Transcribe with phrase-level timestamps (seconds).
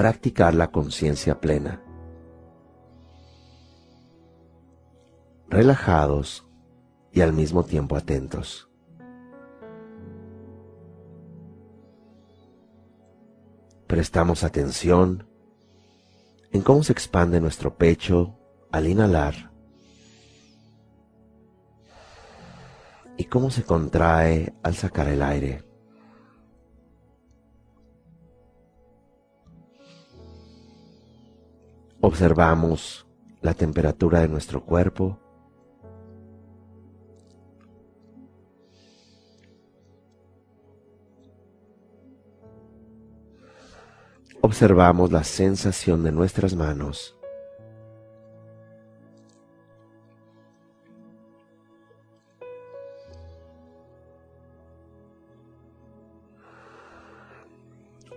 [0.00, 1.82] practicar la conciencia plena.
[5.50, 6.48] Relajados
[7.12, 8.70] y al mismo tiempo atentos.
[13.86, 15.28] Prestamos atención
[16.50, 18.38] en cómo se expande nuestro pecho
[18.72, 19.52] al inhalar
[23.18, 25.69] y cómo se contrae al sacar el aire.
[32.00, 33.06] Observamos
[33.42, 35.18] la temperatura de nuestro cuerpo
[44.50, 47.16] observamos la sensación de nuestras manos.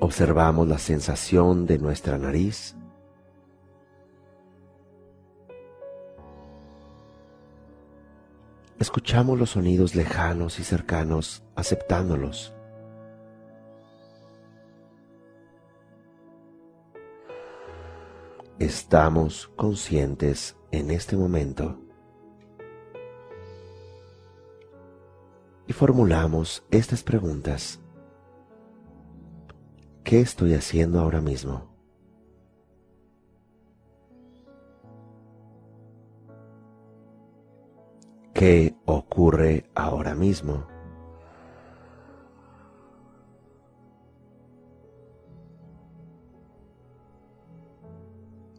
[0.00, 2.74] Observamos la sensación de nuestra nariz.
[8.82, 12.52] Escuchamos los sonidos lejanos y cercanos aceptándolos.
[18.58, 21.78] estamos conscientes en este momento
[25.68, 27.80] y formulamos estas preguntas.
[30.02, 31.71] ¿Qué estoy haciendo ahora mismo?
[38.42, 40.66] ¿Qué ocurre ahora mismo?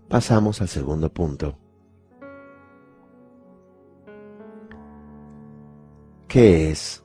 [0.07, 1.57] Pasamos al segundo punto.
[6.29, 7.03] ¿Qué es?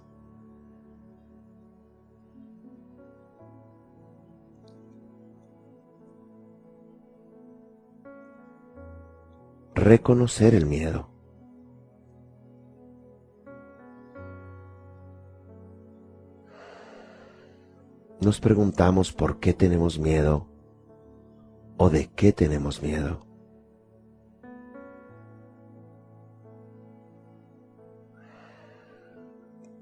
[9.75, 11.18] Reconocer el miedo.
[18.21, 20.49] Nos preguntamos por qué tenemos miedo
[21.77, 23.25] o de qué tenemos miedo.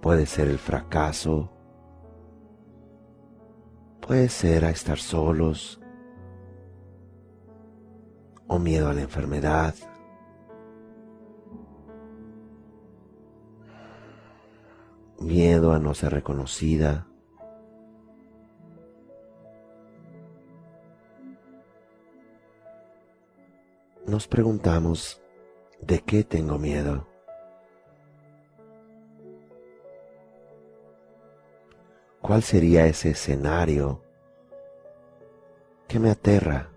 [0.02, 1.50] Puede ser el fracaso,
[4.00, 5.80] puede ser a estar solos
[8.46, 9.74] o miedo a la enfermedad.
[15.18, 17.06] Miedo a no ser reconocida.
[24.16, 25.20] Nos preguntamos,
[25.78, 27.06] ¿de qué tengo miedo?
[32.22, 34.00] ¿Cuál sería ese escenario
[35.86, 36.70] que me aterra?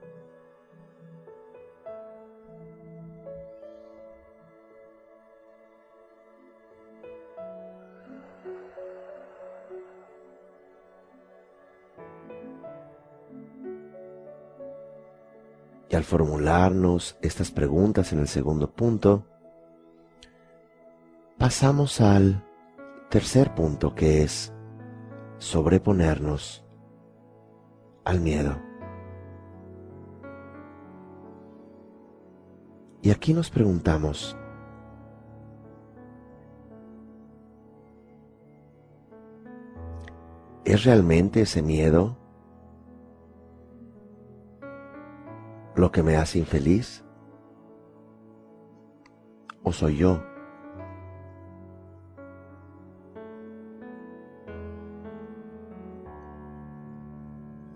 [15.99, 19.25] Al formularnos estas preguntas en el segundo punto,
[21.37, 22.41] pasamos al
[23.09, 24.53] tercer punto que es
[25.39, 26.63] sobreponernos
[28.05, 28.57] al miedo.
[33.01, 34.37] Y aquí nos preguntamos,
[40.63, 42.18] ¿es realmente ese miedo
[45.79, 47.03] lo que me hace infeliz?
[49.63, 50.21] ¿O soy yo?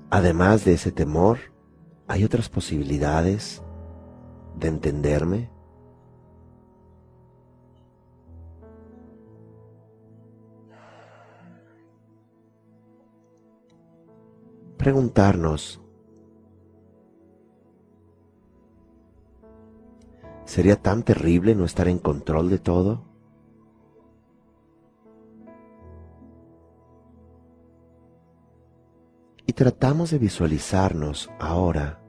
[0.10, 1.40] Además de ese temor,
[2.08, 3.64] hay otras posibilidades
[4.60, 5.50] de entenderme.
[14.78, 15.83] Preguntarnos,
[20.54, 23.12] ¿sería tan terrible no estar en control de todo?
[29.46, 32.00] y tratamos de visualizarnos ahora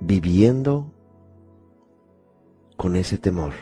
[0.00, 0.92] viviendo
[2.76, 3.52] con ese temor.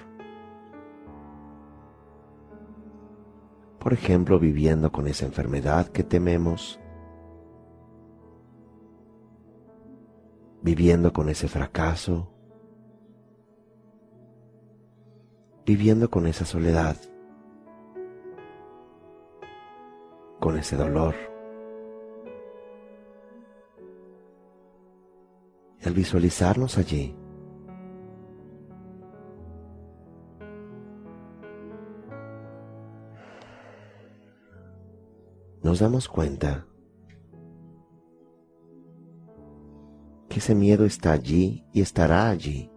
[3.79, 6.79] Por ejemplo, viviendo con esa enfermedad que tememos,
[10.65, 12.29] viviendo con ese fracaso,
[15.65, 16.97] viviendo con esa soledad.
[20.45, 21.15] con ese dolor.
[25.83, 27.17] Al visualizarnos allí,
[35.63, 36.67] nos damos cuenta
[40.35, 42.69] que ese miedo está allí y estará allí.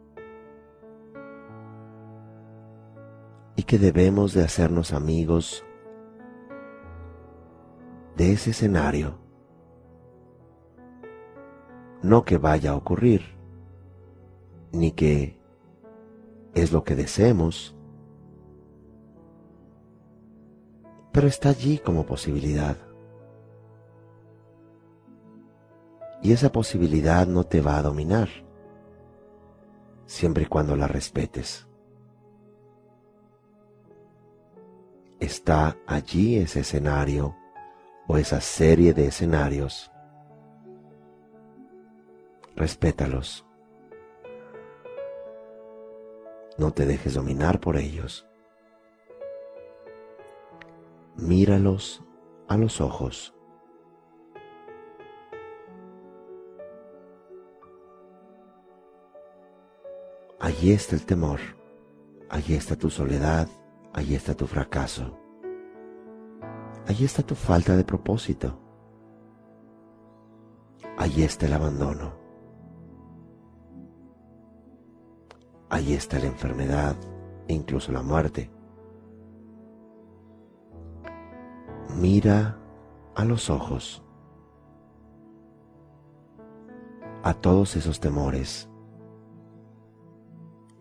[3.56, 5.66] Y que debemos de hacernos amigos
[8.16, 9.18] de ese escenario.
[12.04, 13.24] No que vaya a ocurrir,
[14.72, 15.42] ni que
[16.54, 17.76] es lo que deseemos,
[21.12, 22.87] pero está allí como posibilidad.
[26.22, 28.30] Y esa posibilidad no te va a dominar,
[30.06, 31.68] siempre y cuando la respetes.
[35.20, 37.36] Está allí ese escenario
[38.08, 39.92] o esa serie de escenarios,
[42.56, 43.46] respétalos.
[46.58, 48.28] No te dejes dominar por ellos.
[51.16, 52.04] Míralos
[52.48, 53.37] a los ojos.
[60.40, 61.40] Allí está el temor,
[62.30, 63.48] allí está tu soledad,
[63.94, 65.18] allí está tu fracaso.
[66.88, 68.58] Allí está tu falta de propósito.
[70.98, 72.14] Allí está el abandono.
[75.70, 76.96] Allí está la enfermedad
[77.48, 78.50] e incluso la muerte.
[81.96, 82.58] Mira
[83.16, 84.04] a los ojos
[87.24, 88.70] a todos esos temores.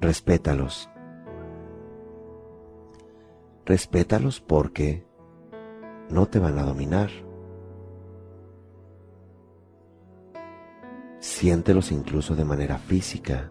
[0.07, 0.89] Respétalos.
[3.65, 5.05] Respétalos porque
[6.09, 7.11] no te van a dominar.
[11.19, 13.51] Siéntelos incluso de manera física.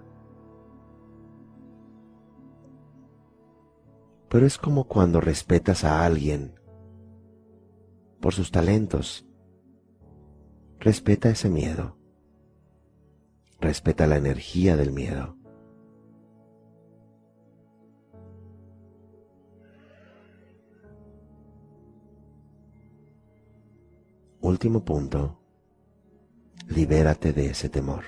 [4.29, 6.57] Pero es como cuando respetas a alguien
[8.21, 9.27] por sus talentos.
[10.79, 11.97] Respeta ese miedo.
[13.59, 15.34] Respeta la energía del miedo.
[24.65, 25.37] Último punto,
[26.69, 28.03] libérate de ese temor.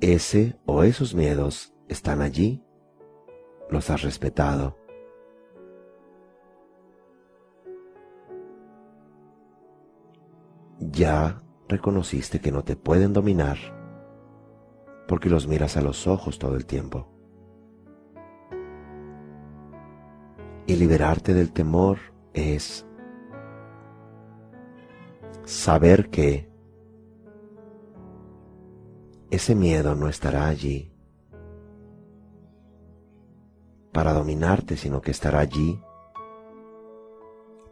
[0.00, 2.64] Ese o esos miedos están allí,
[3.68, 4.78] los has respetado.
[10.80, 13.58] Ya reconociste que no te pueden dominar
[15.06, 17.06] porque los miras a los ojos todo el tiempo.
[20.66, 22.86] Y liberarte del temor es
[25.44, 26.50] saber que
[29.30, 30.92] ese miedo no estará allí
[33.92, 35.80] para dominarte, sino que estará allí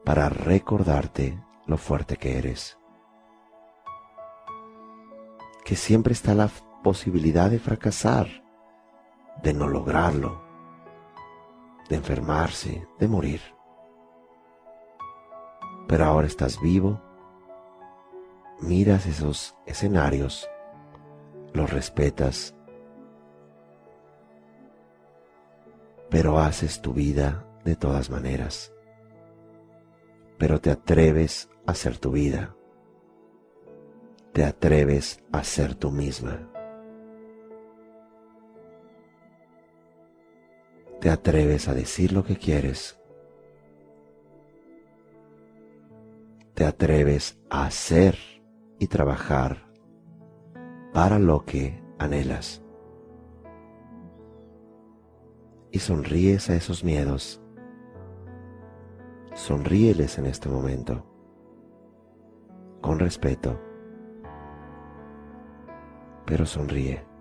[0.05, 2.79] para recordarte lo fuerte que eres.
[5.65, 6.49] Que siempre está la
[6.83, 8.29] posibilidad de fracasar,
[9.43, 10.43] de no lograrlo,
[11.89, 13.41] de enfermarse, de morir.
[15.93, 17.03] Pero ahora estás vivo,
[18.63, 20.49] miras esos escenarios,
[21.53, 22.55] los respetas,
[26.09, 28.73] pero haces tu vida de todas maneras.
[30.39, 32.57] Pero te atreves a hacer tu vida.
[34.33, 36.49] Te atreves a ser tú misma.
[41.01, 42.97] te atreves a decir lo que quieres.
[46.63, 48.17] Te atreves a hacer
[48.79, 49.67] y trabajar
[50.93, 52.63] para lo que anhelas.
[55.73, 57.43] Y sonríes a esos miedos.
[59.35, 61.05] Sonríeles en este momento,
[62.81, 63.59] con respeto,
[66.27, 67.12] pero sonríe.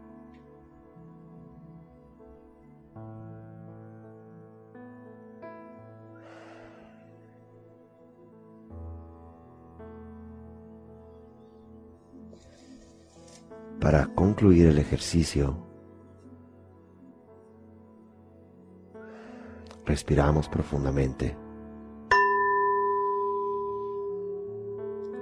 [13.82, 15.56] Para concluir el ejercicio,
[19.84, 21.36] respiramos profundamente.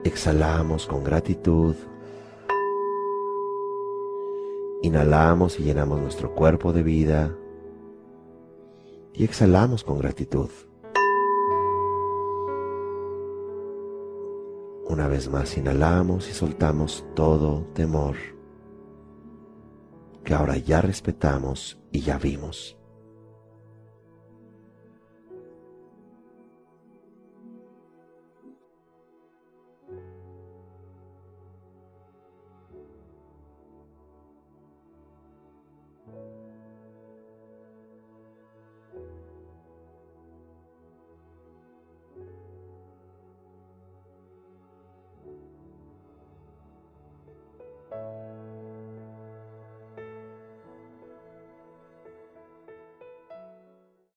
[0.04, 1.74] Exhalamos con gratitud.
[4.82, 7.34] Inhalamos y llenamos nuestro cuerpo de vida.
[9.14, 10.50] Y exhalamos con gratitud.
[14.90, 18.16] Una vez más inhalamos y soltamos todo temor
[20.24, 22.79] que ahora ya respetamos y ya vimos.